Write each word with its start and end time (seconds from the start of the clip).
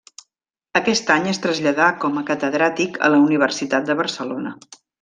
Aquest 0.79 1.11
any 1.15 1.27
es 1.31 1.39
traslladà 1.43 1.89
com 2.05 2.17
a 2.21 2.23
catedràtic 2.31 2.97
a 3.09 3.11
la 3.17 3.21
Universitat 3.27 3.87
de 3.91 3.99
Barcelona. 4.05 4.57